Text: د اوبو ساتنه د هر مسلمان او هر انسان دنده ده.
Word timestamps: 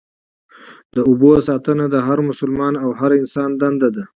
د 0.95 0.97
اوبو 1.09 1.31
ساتنه 1.47 1.85
د 1.93 1.95
هر 2.07 2.19
مسلمان 2.29 2.73
او 2.83 2.89
هر 2.99 3.11
انسان 3.21 3.49
دنده 3.61 3.89
ده. 3.95 4.03